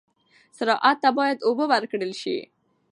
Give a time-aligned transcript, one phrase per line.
[0.57, 2.37] زراعت ته باید اوبه ورکړل شي.